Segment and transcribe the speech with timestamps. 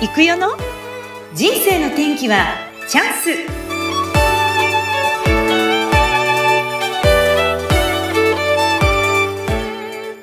[0.00, 0.46] 行くよの？
[1.34, 2.54] 人生の天気は
[2.86, 3.30] チャンス。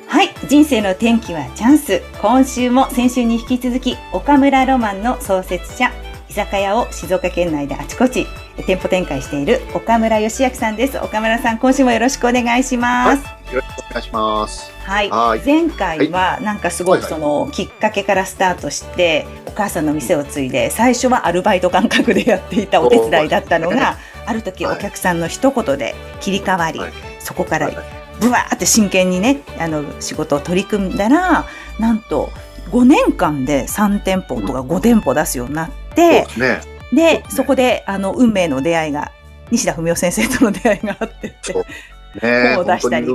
[0.08, 2.02] はい人生の天気はチャンス。
[2.22, 5.92] 今週も先週に引き続き岡村ロマンの創設者
[6.30, 8.26] 居酒屋を静岡県内であちこち
[8.66, 10.98] 店舗展開している岡村義明さんです。
[11.00, 14.72] 岡村さん今週もよろしくお願いします、よろしくお願いします。
[14.84, 15.42] はい、はい。
[15.46, 26.94] 前回はなんかすごくそのきっかけからスタートしてお母さんの店を継いで最初はアルバイト感覚でやっていたお手伝いだったのがある時はいお客さんの一言で切り替わりはい。
[27.20, 27.78] そこからはい。
[28.20, 31.46] ブワーって真剣にねあの仕事を取り組んだら
[31.80, 32.30] なんと
[32.72, 36.62] 5年間で3店舗とか5店舗出すようになってですね。
[36.94, 39.12] でそこであの運命の出会いが
[39.52, 42.56] 西田文夫先生との出会いがあってってね。
[42.56, 43.08] 本を出したり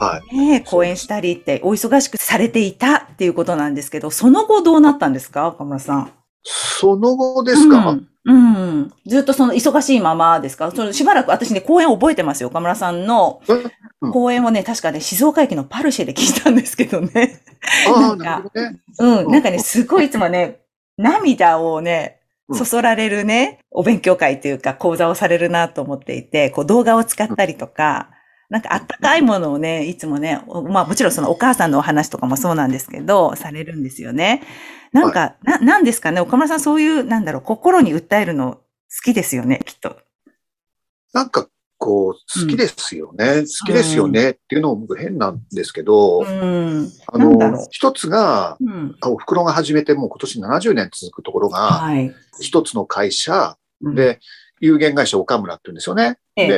[0.00, 0.36] はい。
[0.36, 5.48] ねえ、講演したりってお忙しくされていたっていうことなんですけど、その後どうなったんですか？
[5.48, 6.12] 岡村さん。
[6.42, 8.32] その後ですか、うん、う
[8.84, 8.92] ん。
[9.06, 10.70] ずっとその忙しいままですか？
[10.70, 12.48] そのしばらく私ね、講演覚えてますよ。
[12.48, 17.42] 岡村さんのうん講演をね、確かね、静岡駅のパルシェで聞いたんですけどね。
[17.86, 18.80] ああ、なんかね。
[18.98, 19.30] うん。
[19.30, 20.62] なんかね、すごいいつもね、
[20.96, 22.16] 涙をね、
[22.48, 28.10] うんそそられるね、お勉強会というか講座をされるなと思っていて、こう動画を使ったりとか、
[28.50, 34.42] なんかあったかいものをね、いつもね、おまあもちろんそのお母さんのお話とかもそうなんですけど、されるんですよね。
[34.92, 38.60] なんか、な、なんですかね、岡村さんそういう、なんだろう、心に訴えるの好
[39.04, 39.96] きですよね、きっと。
[41.12, 43.42] なんか、こう、好きですよね。
[43.42, 46.90] 好きですよねっていうのも僕変なんですけど、うん。
[47.06, 48.96] あの一つが、うん。
[49.00, 52.12] あお袋が始めてもう今年70年続くところが、はい。
[52.40, 54.20] 一つの会社うん、で、
[54.60, 56.18] 有限会社岡村って言うんですよね。
[56.36, 56.48] ええ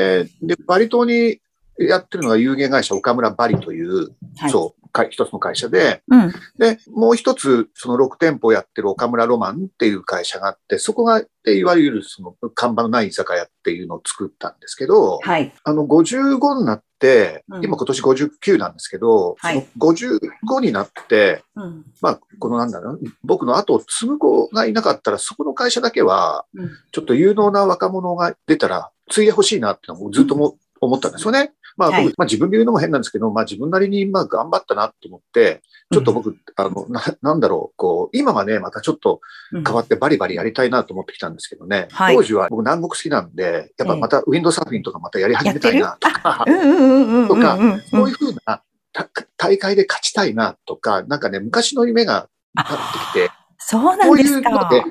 [0.42, 1.40] で、で、バリ島に
[1.86, 4.50] やってるのが有限会社岡村バリという、はい。
[4.50, 6.32] そう、か一つの会社で、うん。
[6.58, 15.52] で、もう一つ、その6店舗やってる岡村ロマンっていう会社があって、そこが、でいわゆるその看板のない居酒屋っていうのを作ったんですけど、はい。
[15.64, 21.84] あの、55になって、うん今今年59なんですけど、はいその55になって、うん。
[22.00, 31.52] まあ、このなんだろう、僕の後を継ぐ子がいなかったら、そこの会社だけは、うんちょっと有能な若者が出たら、継いでほしいなってのをずっとも、思ったんですよね。
[31.76, 32.06] まあ僕、はい。
[32.06, 35.62] まあ自分で言うのも変なんですけど、まあ自分なりにまあ頑張ったなと思って、
[35.92, 39.20] ちょっと僕、あの、な、なんだろう、こう、今はね、またちょっと
[39.52, 39.64] うん。
[39.64, 41.88] 変わってバリバリやりたいなと思ってきたんですけどね。
[41.90, 42.16] はい。
[42.16, 45.96] 当時は僕南国好きなんで、やっぱまたウィンドサーフィンとかまたやり始めたいな。
[46.00, 47.28] とか、うんうんうんうんうん。
[47.28, 48.62] とかうんそういうふうな
[48.92, 54.50] た大会で勝ちたいなとか、なんかね、昔の夢があってきて、そうなこういんですか。
[54.50, 54.82] うので、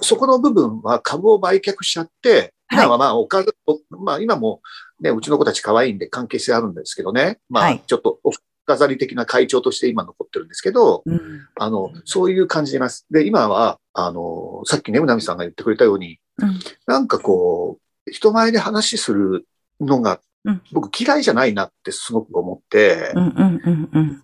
[0.00, 2.84] そそこの部分は株を売却しちゃって、はい。
[2.84, 4.60] 今はまあ、おかず、おまあ今も
[5.00, 7.82] ね、うちの子たち可愛いんで関係性あるんですけどね、まあはい。
[7.86, 8.32] ちょっとお
[8.66, 11.20] 飾り的な会長として今残ってるんですけど、うん。
[11.56, 13.06] あの、そういう感じでいます。
[13.10, 16.58] で、今は、あの、さっきね、うなみさんが言ってくれたように、うん。
[16.86, 19.46] なんかこう、人前で話する
[19.80, 23.12] のがうん、僕嫌いじゃないなってすごく思って。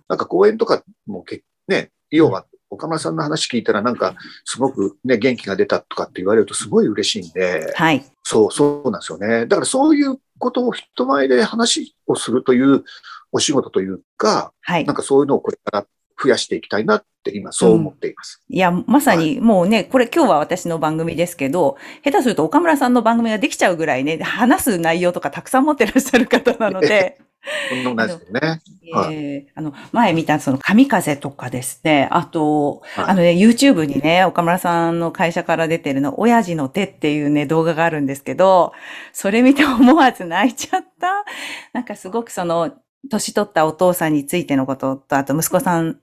[0.09, 8.05] なんか講演とかもけ、ね、要は、岡村さんの話聞いたらなんか、すごくね、元気が出たとかって言われるとすごい嬉しいんで、はい。
[8.22, 9.47] そう、そうなんですよね。
[9.47, 12.84] だからそういうことを人前で話をするという
[13.31, 14.97] お仕事というか、はいなん。
[14.97, 15.87] かそういうのをこれから
[16.22, 18.43] 増やしていきたいなって今そう思っています。
[18.49, 27.21] いや、まさにもうね、これ今日は私の番組ですけど、下手すると岡村さんの番組ができちゃうぐらいね、話す内容とかたくさん持ってらっしゃる方なので、
[27.69, 28.60] そんなもんないですよね。
[28.92, 38.72] はいえーあの、前見たその神風とかですね、あと、はいあのね、YouTube にね、岡村さんの会社から出てるの、親父の手っていうね、動画があるんですけど、
[39.12, 41.25] それ見て思わず泣いちゃった。
[41.72, 42.72] なんかすごくその、
[43.10, 45.98] 年取ったお父さんについてのことと、あと息子さん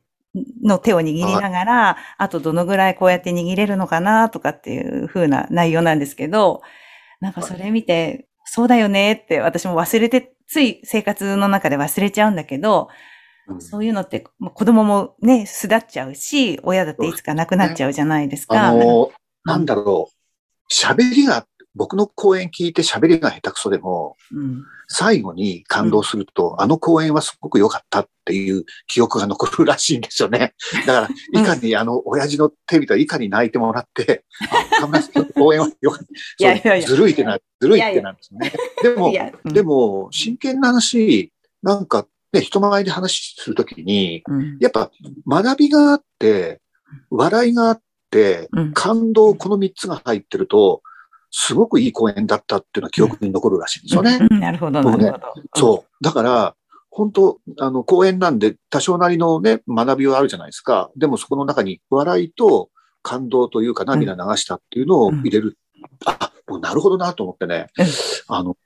[0.64, 6.62] の手を握りながら、あとどのぐらいこうやって握れるのかなとかっていう風な内容なんですけど、
[7.20, 12.90] なんかそれ見て、そうだよねって私も忘れて、つい生活の中で忘れちゃうんだけど、
[13.48, 18.70] うんそういうのって、まあ子供もね、巣立っちゃうし、親だっていつか亡くなっちゃうじゃないですか。
[18.70, 19.12] あの、うん
[19.44, 20.74] なんだろう。
[20.74, 21.46] 喋りが、
[21.80, 24.66] 僕の講演聞いて喋りが下手くそでも、うん。
[24.90, 30.56] 最後に感動すると、あの講演はすごく良かったっていう記憶が残るらしいんですよね。
[30.86, 36.06] だから、いかにあの、親父の手見たらいかに泣いてもらって、 あ、神村さんの講演は良かった。
[36.06, 36.10] い
[36.40, 36.88] やいやいや。
[36.88, 38.54] そうずるいってな、ずるいってなんですよね。
[38.84, 39.54] でもい、や、うん。
[39.54, 41.32] でも、真剣な話、
[41.64, 44.58] なんかね、人前で話するときに、うん。
[44.60, 44.92] やっぱ
[45.26, 46.60] 学びがあって、
[47.10, 47.82] 笑いがあっ
[48.12, 48.74] て、うん。
[48.74, 50.82] 感動、この3つが入ってると、
[51.32, 54.20] すごくいい講演だったっていうのは記憶に残るらしいんですよね。
[54.30, 55.34] うんなるほど、なるほど。
[55.56, 56.04] そう。
[56.04, 56.56] だから、
[56.90, 60.90] 本当あの、講演なんで多少なりのね、学びはあるじゃないですか。
[60.98, 62.70] でもそこの中に笑いと
[63.04, 65.58] 感動というか涙流したっていうのを入れる。
[66.06, 67.86] あ、もうなるほどなと思ってね、うん
[68.36, 68.58] あの、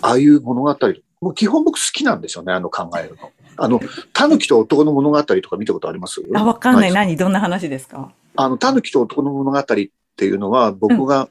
[0.00, 0.76] ああいう物語、
[1.20, 3.30] もう基本僕好きなんですよね、あの考えるの。
[3.56, 3.80] あの、
[4.14, 6.22] 狸と男の物語とか見たことあります？
[6.34, 6.92] あ、わかんない。
[6.92, 7.16] 何？
[7.16, 8.12] どんな話ですか？
[8.36, 11.28] あの、狸と男の物語っていうのは僕が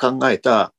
[0.00, 0.72] 考えた、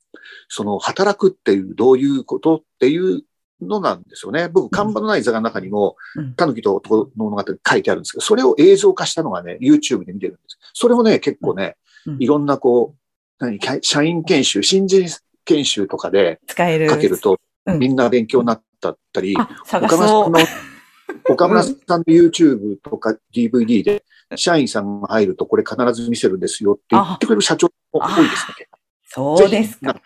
[0.48, 3.22] その、働くっていう、どういうことっていう
[3.60, 4.48] のなんですよね。
[4.48, 10.58] 僕、看板のない座が中にもうん、狸と男の物語書いてあるんですけど、それを映像化したのがね、YouTube で見てるんです。
[10.74, 11.76] それもね、結構ね
[12.06, 13.02] うん、いろんなこう、
[13.38, 15.06] 何、社員研修、新人
[15.44, 16.90] 研修とかで使える。
[16.90, 20.38] 書けると、うんみんな勉強になったり、あ、探岡村さんの。、
[21.30, 24.04] 岡村さんの YouTube とか DVD で、
[24.34, 28.66] 社員さんが入るとこれ必ず見せるんですよって言ってくれる社長も多いですね。
[29.14, 30.00] そうですか。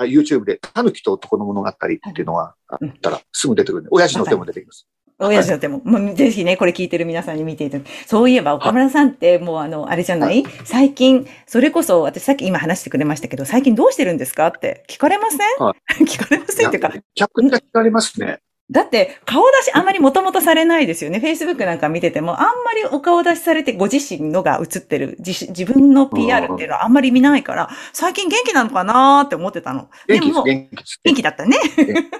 [0.00, 4.86] YouTube で、タヌキと男の物語っていうのがあったらすぐ出てくるんで、親父の手も出てきます。
[5.18, 5.80] 親父の手も。
[5.84, 10.44] もうぜひね、これ聞いてる皆さんに見ていただきそういえば、岡村さんって、もうあの、あれじゃない？
[10.64, 14.46] 最近、それこそ、私さっき今話してくれましたけど、最近どうしてるんですか？
[14.48, 15.74] って聞かれません、は
[16.04, 18.40] 聞かれませんっていうか、客に聞かれますね。
[18.68, 21.18] だって、顔出しあんまりもともとされないですよね。
[21.22, 29.88] Facebook なんか見てても、あんまりお顔出しされて、ご自身のが映ってる、自自分の PR っていうのはあんまり見ないから、最近元気なのかなーって思ってたの。
[30.08, 31.00] 元気です、も、元気です。
[31.04, 31.56] 元気だったね。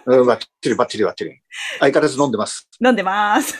[0.07, 1.33] うん、ばっちりばっちりばっちり。
[1.81, 2.69] 相変わらず飲んでます。
[2.85, 3.59] 飲んでます。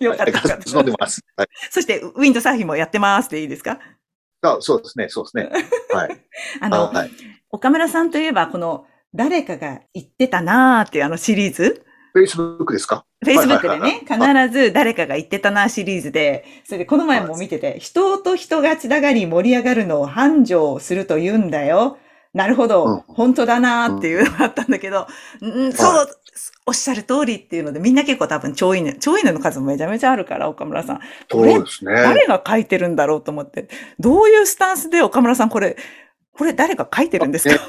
[0.00, 0.98] よかったよかっ相変わらず飲んでた。
[1.00, 1.20] ます。
[1.36, 1.48] はい。
[1.68, 3.80] そして、ウィンドサーフィンもやってますでいいですか？
[4.42, 5.50] あそうですね、そうですね。
[5.92, 6.16] はい。
[6.62, 7.10] あの、はい。
[7.50, 11.84] 岡村さんといえば、この、誰かが言ってたなーっていうあのシリーズ
[12.14, 14.00] Facebook ですか？Facebook ではいはいね、
[14.48, 21.98] 必ず誰かが言ってたなシリーズで、それでこの前も見てて、人と人がつながり盛り上がるのを繁盛すると言うんだよ。
[22.32, 23.00] なるほど、うん。
[23.08, 25.08] 本当だなーっていうのがあったんだけど、
[25.40, 26.06] うん、そう、
[26.66, 31.00] おっしゃる通りっていうので、みんな結構多分超いいね、超いいねの数もめちゃめちゃあるから、岡村さん。
[31.28, 31.92] そうですね。
[31.92, 33.68] 誰が書いてるんだろうと思って、
[33.98, 35.76] どういうスタンスで岡村さんこれ、
[36.32, 37.60] これ誰が書いてるんですか、ね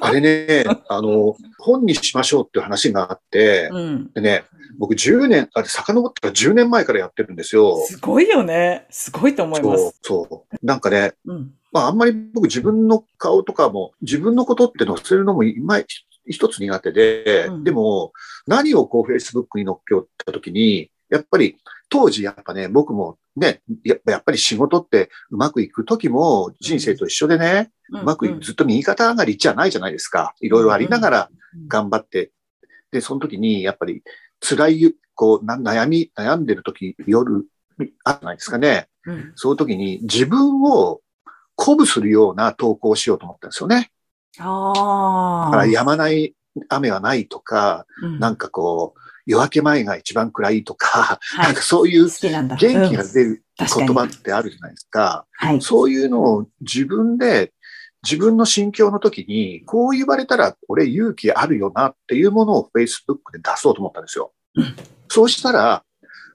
[0.00, 4.10] あれね、 あの、本にしましょうっていう話があって、うん。
[4.12, 4.44] でね、
[4.78, 7.82] 僕10年、あれ遡ったら10年前からやってるんですよ。
[7.86, 8.86] すごいよね。
[8.90, 10.66] すごいと思いまそうす。、そう。
[10.66, 11.54] なんかね、うん。
[11.72, 18.12] まああんまり僕自分の顔とかも、自分のことって載せるのもいまいち一つ苦手で、うんでも
[18.46, 21.56] 何をこう Facebook に載っけようった時に、やっぱり
[21.88, 30.34] 当時やっぱね、僕もね、やっぱやっぱり仕事ってうまくいく時も人生と一緒でね、うまくいく、ずっと右肩上がりじゃないじゃないですか。
[30.40, 31.30] いろいろありながら
[31.68, 32.32] 頑張って。
[32.90, 34.02] で、その時にやっぱり
[34.40, 37.46] 辛い、こう、な悩み、悩んでる時、夜、
[38.04, 38.88] あったないですかね。
[39.04, 39.32] うん。
[39.34, 41.00] そういう時に自分を
[41.58, 43.90] 鼓舞するような投稿をしようと思ったんですよね。
[44.38, 45.50] ああ。
[45.50, 46.34] だから止まない
[46.68, 52.04] 雨はないとか、うんなんかこう、夜明け前が一番暗いとか、はいなんかそういう。
[52.04, 55.26] 元気がうん出る言葉ってあるじゃないですか。
[55.32, 55.60] はい。
[55.60, 57.52] そういうのを自分で、
[58.02, 64.32] 自分の心境の時に、こう言われたら俺勇気あるよなっていうものを Facebook で出そうと思ったんですよ。
[65.08, 65.82] そうしたら、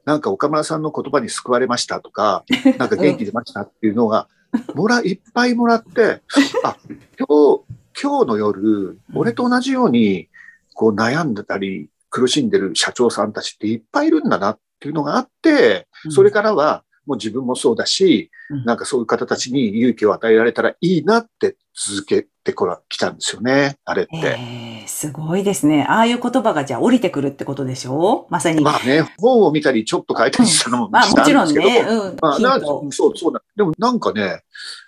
[0.03, 2.43] なんか岡村さんの言葉に救われましたとか、
[2.77, 4.27] なんか元気出ましたっていうのが、
[4.75, 6.21] もら、いっぱいもらって、
[6.63, 6.75] あ、
[7.17, 7.63] 今日、
[8.01, 10.27] 今日の夜、俺と同じように、
[10.73, 24.11] こう悩んでたり、苦しんでる社長さんたちっていっぱいいるんだなっていうのがあって、それからは、もう自分もそうだし、うんなんかそういう方たちに勇気を与えられたらいいなって続けてこら、来たんですよね、あれって。
[24.13, 25.85] ええすごいですね。
[25.87, 28.27] ああいう言葉がじゃあ降りてくるってことでしょ？
[28.29, 28.61] まさに。
[28.61, 31.79] まあね、本を見たりちょっと書いたりしたのもまあしたもちろんね。
[31.79, 32.17] うん。
[32.21, 33.41] まあ、なんトそう、そうだ。
[33.55, 34.41] でもなんかね、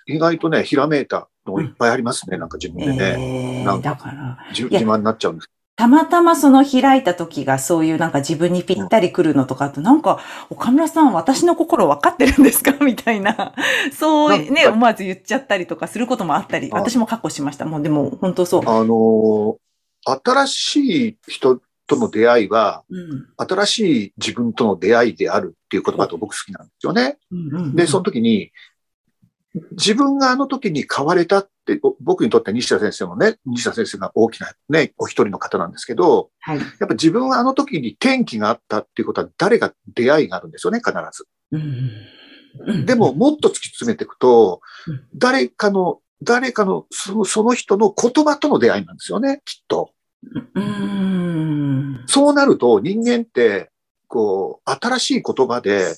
[0.06, 3.16] 意外とね、ひらめいたのいっぱいありますね、なんか自分でね。
[3.18, 5.50] ええなんかだから、自自慢になっちゃうんです。
[5.76, 12.72] たまたまその開いた時がそういうなんか自分にぴったり来るのとかと、なんか、岡村さん私の心分かってるんですか？
[12.84, 13.52] みたいな。
[13.92, 17.64] そうね、思わず言っちゃったりとかすることもあったり、あ私も確保しました。
[17.64, 18.62] もうでも本当そう。
[18.66, 19.64] あのー
[20.06, 23.26] 新しい人との出会いは、うん。
[23.38, 23.78] 新し
[24.08, 27.16] い自分との出会いであるっていう言葉と僕好きなんですよね。
[27.32, 28.52] うんうんで、その時に、
[29.72, 36.58] 自分があの時に変われたって、お僕にとっては西田先生もね、西田先生が大きなね、お一人の方なんですけど、はい。
[36.58, 41.26] やっぱ自分はあの時に転機があったっていうことは誰が出会いがあるんですよね、必ず。
[41.52, 49.90] うんうんでも、、もっと突き詰めていくとうん、誰かの、誰かの、そのその人の言葉との出会いなんですよね、きっと。
[50.54, 52.04] うん。
[52.06, 53.70] そうなると人間って、
[54.14, 55.92] こう、新しい言葉で、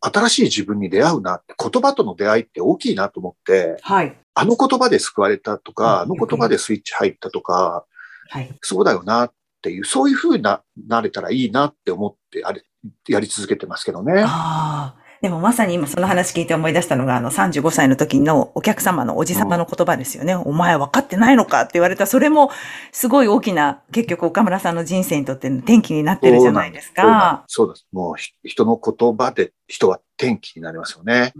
[0.00, 4.16] 新しい自分に出会うなって、言葉との出会いって大きいなと思って、はい。
[4.34, 7.84] あの言葉で救われたとか、あうんの言葉でスイッチ入ったとか、
[8.28, 8.56] はい。
[8.62, 12.62] そうだよなっていう、そういう風な、なれたらいいなって思って、あれ、
[13.08, 14.22] やり続けてますけどね。
[14.24, 14.99] ああ。
[15.22, 20.34] でもまさに今その話聞いて思い出したのが、あの35歳の時のお客様のおじ様の言葉ですよね。
[20.34, 22.06] お前分かってないのかって言われた。
[22.06, 22.50] それも
[22.90, 27.44] すごい大きな、結局岡村さんの人生にとっての転機になってるじゃないですか。
[27.48, 27.86] そうです。
[27.92, 28.14] もう
[28.48, 31.34] 人の言葉で人は転機になりますよね。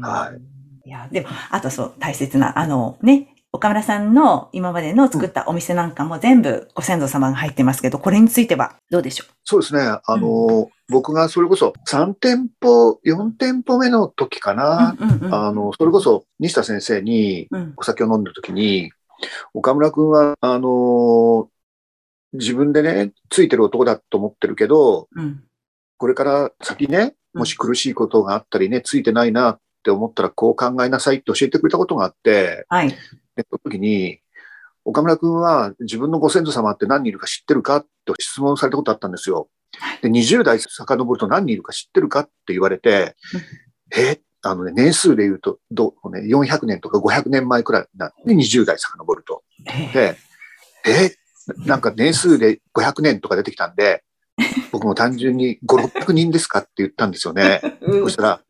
[0.00, 0.32] は
[0.84, 0.88] い。
[0.88, 9.32] いや、でも、あとそう、大切な、あのね、岡村さんの今までの作ったお店なんかも全部ご先祖様が入ってますけど、これについてはどうでしょう？
[9.44, 9.82] そうですね。
[9.82, 14.96] あの、うん、僕がそれこそ3店舗、4店舗目の時かな。
[15.32, 18.90] あの、それこそ西田先生にお酒を飲んでる時に、うん、
[19.54, 21.48] 岡村くんは、あの、
[22.34, 25.42] 自分でね、ついてる男だと思ってるけど、うん、
[25.96, 32.88] これから先ね、もし苦しいことがあったりね、ついてないなって思ったらこう考えなさいって教えてくれたことがあって、はい。
[32.88, 32.96] で、
[33.48, 34.20] その時に、
[34.84, 39.48] 岡村くんは自分のご先祖様って何人いるか知ってるかって質問されたことあったんですよ。
[40.02, 43.16] で、20代遡ると何人いるか知ってるかって言われて、
[43.96, 49.42] えあのね、年数で言うと、どうね、400年とか500年前くらいなんで20代遡ると。
[49.92, 50.16] で、
[50.84, 51.14] え
[51.66, 54.02] なんか年数で500年とか出てきたんで、
[54.72, 57.60] 僕も単純に5、600人ですかって言ったんですよね。
[57.80, 58.40] そしたら、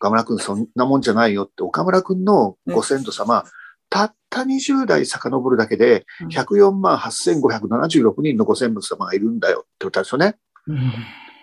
[0.00, 3.44] 岡村くんそんなもんじゃないよって、岡村くんのご先祖様、
[3.88, 10.36] たった20代遡るだけで、104万8576人のご先祖様がいるんだよって言ったんですよね。
[10.66, 10.92] うん、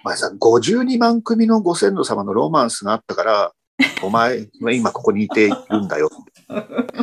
[0.03, 3.53] 前さん、52万組のご先祖様のロマンスがあったから、
[4.03, 6.09] お前は今ここにいているんだよ。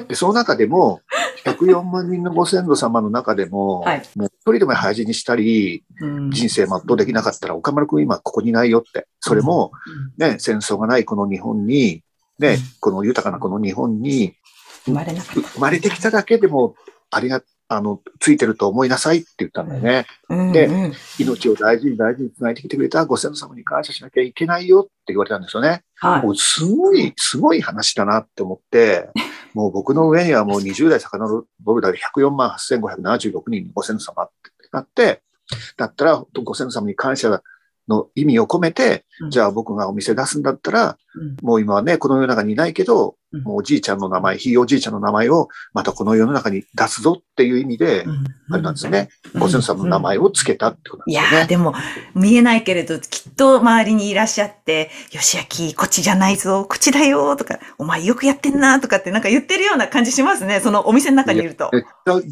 [0.09, 1.01] で、その中でも、
[1.45, 9.07] 104万人のご先祖様の中でも、はい、もう一人でも早死にしたり、うん、人生全うできなかったら、岡村君今ここにいないよって。
[9.21, 9.73] それも、
[10.19, 12.03] ね、戦争がないこの日本に、
[12.39, 14.35] ね、この豊かなこの日本に。
[15.55, 16.75] 生まれてきただけでも、
[17.11, 20.07] ありが、あの、ついてると思いなさいって言ったんだよね。
[20.29, 25.83] うんうん、で、命を大事に大事に繋いできてくれたご先祖様に感謝しなきゃいけないよって言われたんですよね。
[25.97, 26.23] はい。
[26.23, 29.11] もうすごい、すごい話だなって思って、
[29.55, 35.23] もう僕の上にはもう20代遡るだけ104万8576人のご先祖様ってなって、
[35.77, 37.43] だったらご先祖様に感謝
[37.89, 48.05] の意味を込めて、うん、じゃあ僕がお店出すんだったら、うん、もう今はね、この世の中にいないけど、うん、もうおじいちゃんの名前、ひいおじいちゃんの名前をまたこの世の中に出すぞっていう意味で、
[48.51, 49.09] あれなんですね。
[49.35, 51.39] ご先祖様の名前を付けたってことなんですね。
[51.39, 51.75] いやでも、
[52.15, 60.61] 見えないけれど、きっと周りにいらっしゃって、よしあき、こっちじゃないぞ、こっちだよ、とか、お前よくやってんな、とかってなんか言ってるような感じしますね。
[60.61, 61.71] そのお店の中にいると。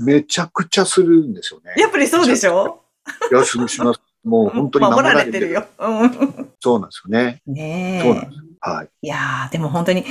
[0.04, 1.74] めちゃくちゃするんですよね。
[1.76, 2.82] やっぱりそうでしょ？
[3.30, 4.00] いや、し ます、します。
[4.24, 5.66] もう本当に守られてるよ。
[6.60, 7.42] そうなんですよね。
[7.46, 8.42] ねそうなんです。
[8.60, 8.88] はい。
[9.02, 10.04] いやー、でも本当に、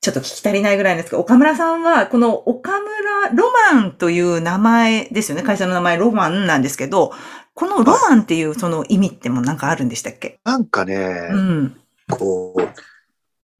[0.00, 5.42] ちょっと聞き足りないぐらいですけど、岡村さんは、この岡村ロマンという名前ですよね。
[5.42, 7.12] 会社の名前ロマンなんですけど、
[7.52, 10.38] このロマンっていうその意味ってもなんかあるんでしたっけ？
[10.44, 10.94] なんかね、
[11.32, 11.76] うん、
[12.08, 12.68] こう、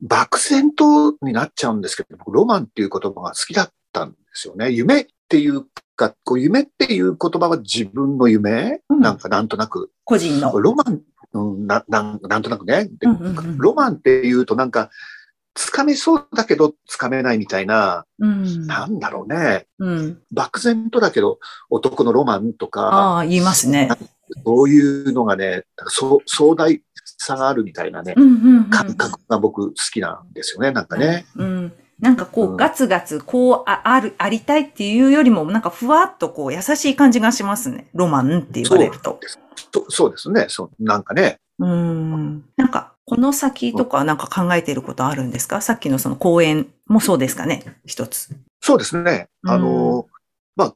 [0.00, 4.70] 漠然とになっちゃうんですけど、僕ロマンっていう言葉が好きだったんですよね。
[4.70, 5.66] 夢っていう
[5.96, 9.90] か、こう夢っていう言葉は自分の夢、うん、なんかなんとなく。
[10.04, 10.52] 個人の。
[10.60, 11.00] ロマン、
[11.32, 14.90] うん、ななんなんとなくね、うんうんうん、ロマンっていうとなんか、
[15.58, 20.22] つかめそうだけどつかめないみたいな、うん、なんだろうね、うん。
[20.30, 22.82] 漠然とだけど男のロマンとか。
[22.82, 23.88] ああ、言いますね。
[24.46, 26.80] そういうのがね、壮大
[27.18, 31.26] さがあるみたいなね、うんうんうん、感覚が僕好きなんですよね、なんかね。
[31.34, 37.88] うん、なんかこう、ガツガツ、こうあ、ある、ありたいっていうよりも、なんかふわっとこう、優しい感じがしますね。
[37.94, 39.18] ロマンって言われると。
[39.72, 40.46] そうそうですね。
[40.48, 41.40] そう、なんかね。
[41.58, 42.44] うん。
[42.56, 45.62] なんか、この先とかなんか考えていることあるんですか？
[45.62, 47.64] さっきのその公演もそうですかね？
[47.86, 48.36] 一つ。
[48.60, 49.28] そうですね。
[49.46, 50.06] あの、
[50.56, 50.74] まあ、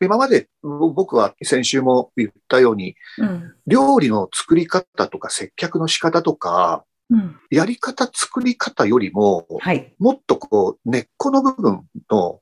[0.00, 12.40] 今まで僕は先週も言ったように、うん、料理の作り方とか接客の仕方とか、うん、やり方、作り方よりも、はい、もっとこう、根っこの部分の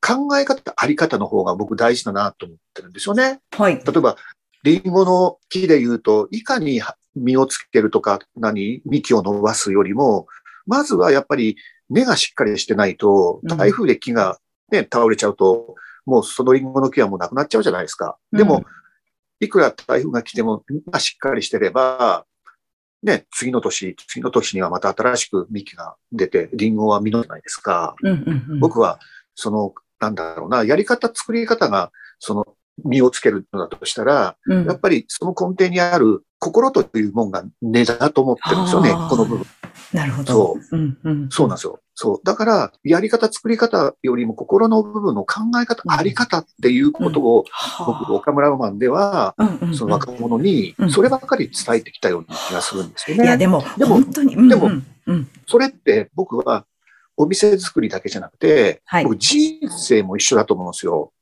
[0.00, 3.40] 考え方、あり方の方が僕大事だなと思ってるんですよね。
[3.50, 3.74] はい。
[3.74, 4.16] 例えば、
[4.62, 6.80] リンゴの木で言うと、いかに
[7.14, 10.26] 実をつけるとか、何、幹を伸ばすよりも、
[10.66, 11.56] まずはやっぱり
[11.90, 14.38] 根がしっかりしてないと、台風で木が
[14.70, 15.74] ね、倒れちゃうと、
[16.06, 18.16] もうそのリンゴの木はもうなくなっちゃうじゃないですか。
[18.32, 18.64] でも、
[19.40, 22.26] いくら台風が来ても、根がしっかりしてれば、
[23.02, 27.94] ね、次の年、次の年にはまた新しく幹が出て、リンゴは実るじゃないですか。
[28.60, 28.98] 僕は、
[29.34, 32.46] その、なんだろうな、やり方、作り方が、その、
[32.84, 39.46] 実をつけるのだとしたら、うん、やっぱりその根底にある心というもんが根だと思ってるんですよね、この部分。
[39.92, 40.32] なるほど。
[40.32, 41.28] そう、うんうん。
[41.30, 41.80] そうなんですよ。
[41.94, 42.20] そう。
[42.24, 47.44] だから、やり方、作り方よりも心の部分の考え方、うんあり方っていうことを、
[47.86, 53.38] 僕、は岡村ロマンでは、あうんうんうんその若者にうん、そればっかり伝えてきたような気がするんですよいや、ね。
[53.38, 56.66] でも、でも本当に、うんでもうんうんそれって僕は、
[57.16, 61.12] お店作りだけじゃなくて、はい僕人生も一緒だと思うんですよ。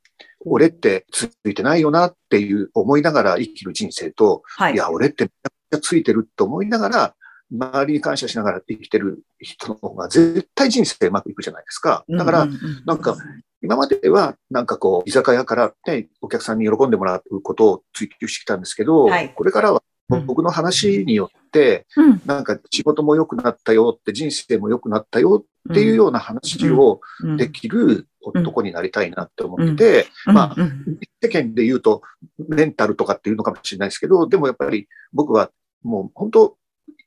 [0.44, 4.74] 俺ってついてないよなっていう思いながら生きる人生と、はい。
[4.74, 5.30] いや、俺って
[5.80, 7.14] ついてると思いながら、
[7.50, 12.04] 周りに感謝しながら生きてる人の方が絶対人生うまくいくじゃないですか。
[12.08, 12.48] だから、
[12.86, 13.16] なんか、
[13.62, 19.32] 今までは、なんかこう、居酒屋からね、お客さんに喜んでもらうことを追求してきたんですけど、はい。
[19.34, 20.26] これからはうん。
[20.26, 22.20] 僕の話によって、うん。
[22.26, 27.36] なんか仕事も良くなったよって、人生も良くなったよっていうような話をうん。
[27.36, 30.34] できる男になりたいなって思ってて、うん。
[30.34, 30.98] まあうん。
[31.22, 32.02] 世間で言うと
[32.48, 35.50] メンタルとかっていうのかもしれないですけど、でもやっぱり僕は
[35.82, 36.56] もう本当、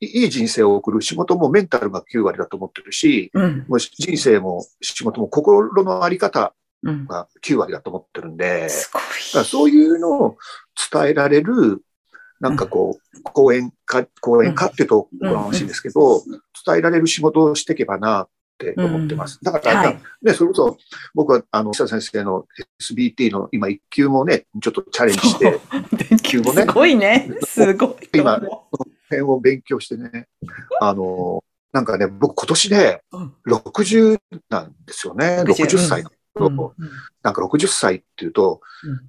[0.02, 3.66] いい人生を送る仕事もメンタルが9割だと思ってるし、うん。
[3.68, 7.08] もう人生も仕事も心のあり方うん。
[7.08, 10.38] が9割だと思ってるんで、そういうのを
[10.92, 11.82] 伝えられる、
[12.40, 16.22] なんかこう、講演家、講演家っていうとおこがましいですけど、
[16.66, 19.40] 伝えられる仕事をしていけばなって思ってます。
[19.44, 20.02] だから、はい。
[20.22, 20.78] ね、それこそ
[21.14, 22.46] 僕は、あの、久先生の
[22.82, 25.60] SBT の今一級もね、ちょっとチャレンジして、
[26.10, 27.32] 電球 もねすごいね。
[27.46, 28.10] すごい。
[28.14, 28.42] 今
[29.10, 30.28] 辺を勉強してね、
[30.80, 34.20] あの、なんかね、僕今年でうん60
[34.50, 35.44] なんですよね。
[35.46, 36.10] 60 60歳の。
[36.10, 38.60] うんなんか60歳っていうと、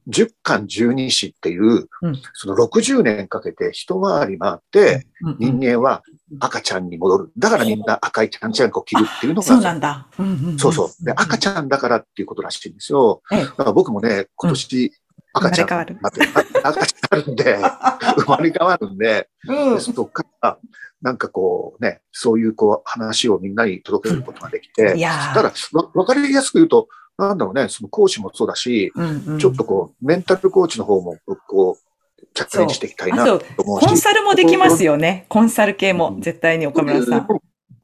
[0.07, 0.13] うん。
[0.13, 2.17] 10巻12子っていう、うん。
[2.35, 5.37] その60年かけて一回り回って、うん。
[5.59, 6.03] 人間は
[6.39, 7.33] 赤ちゃんに戻る。
[7.37, 10.09] だからみんな赤いちゃんちゃんこを着るっていうのそうなが、んだ。
[10.19, 11.05] うんうんんそうそう。
[11.05, 13.23] で、赤ちゃんだからっていうことらしいんですよ。
[13.33, 13.45] ええ。
[13.45, 14.93] だから僕もね、今年
[15.33, 17.59] 赤ちゃん、生まれ変あと赤ちゃんあるんで、
[18.19, 19.75] 生まれ変わるんで、うん。
[19.75, 20.59] でそこから、
[21.03, 25.35] なんかこうね、そういうこう話をみんなに届けることができて、いやー。
[25.35, 26.89] ただ、わわかりやすく言うと、
[27.19, 31.17] なんだろうね、その講師もそうだし、うんうんちょっとこう、メンタルコーチの方も、
[31.49, 33.87] こう、チャレンジしていきたいなと思うし。
[33.87, 35.25] コンサルもできますよね。
[35.29, 37.29] コンサル系も、絶対に岡村さん。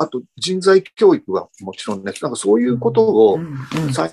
[0.02, 3.38] あと、人材教育はもちろんね、なんかそういうことを、
[3.92, 4.10] 最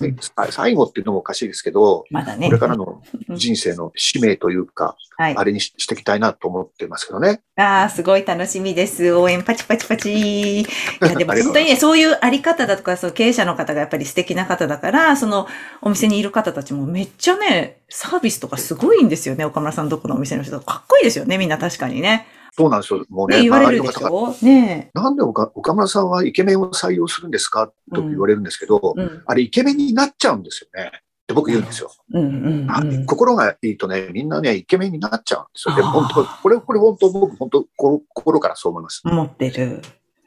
[0.50, 2.46] 最後っていうのもおかしいですけど、まだね。
[2.46, 3.02] これからの
[3.34, 5.44] 人生の使命というか、はいあ。
[5.44, 7.42] れにししていきたいなと思ってますけどね。
[7.56, 9.12] ああ、すごい楽しみです。
[9.12, 10.60] 応援パチパチパチ。
[10.60, 10.66] い
[11.00, 15.46] や、 でも本当にね、そういうあり方だとか、その経営者の方がやっぱり素敵な方だから、その
[15.82, 19.44] お店にいる方たちもめっちゃね、サービスとかすごいんですよね。
[19.44, 22.26] 岡村さんどこのお店の人かっこいいですよね、みんな確かにね。
[22.60, 23.04] そうなんですよ。
[23.08, 24.34] もうね、ね、言われるでしょ？
[24.42, 29.22] ねなんで岡岡村さんはイケメンを採用するんですかと言われるんですけど、うん。
[29.26, 30.90] あれイケメンになっちゃうんですよね。
[30.94, 31.90] って僕言うんですよ。
[32.12, 33.06] うんうんあうん。
[33.06, 35.76] 心がいいとね、みんなね、イケメンになっちゃうんですよ。
[35.76, 39.00] で本当、これ、これ本当僕、本当、こ心からそう思います。
[39.04, 39.80] 持ってる。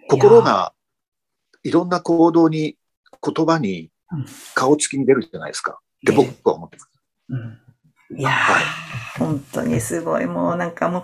[0.09, 0.73] 心が
[1.63, 2.77] いろんな行動に、
[3.21, 5.79] 言葉にうん、顔つきに出るじゃないですか。
[6.03, 6.89] で、ね僕は思ってます。
[7.29, 7.59] うん
[8.17, 8.83] いやー、はい
[9.17, 10.25] 本当にすごい。
[10.25, 11.03] もうなんかもう、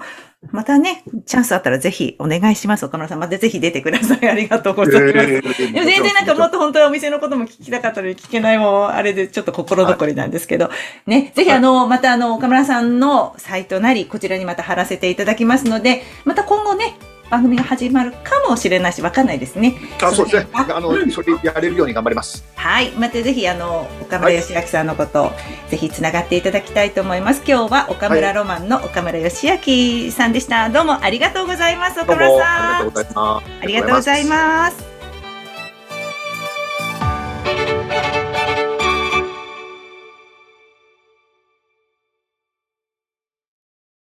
[0.52, 2.86] またね、チャンスあったらぜひお願いします。
[2.86, 4.26] 岡村さん、またぜひ出てください。
[4.30, 5.14] ありがとうございます。
[5.18, 10.72] えーでも全然なんかもっと本当はお店のことも聞きたかったのに聞けないもん、あれでちょっと心残りなんですけど、
[11.06, 16.98] ね、ぜひあの、またあの、岡村さんのサイトなり、こちらにまた貼らせていただきますので、また今後ね、
[17.30, 19.76] 番組が始まるかもしれないし、わかんないですね。
[20.02, 20.48] あ、そうですね。
[20.54, 22.44] ああの、うんそれやれるように頑張ります。
[22.56, 22.92] はい。
[22.92, 25.32] またぜひ、あの、岡村義明さんのこと、
[25.70, 27.42] ぜひつながっていただきたいと思います。
[27.48, 30.70] 今日は岡村ロマンの岡村義明さんでした。
[30.70, 32.84] どうもありがとうございます、岡村さん。
[32.84, 33.46] りがとうございます。
[33.62, 34.89] ありがとうございます。